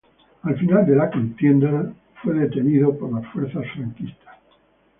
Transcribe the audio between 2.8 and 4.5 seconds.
por las fuerzas franquistas.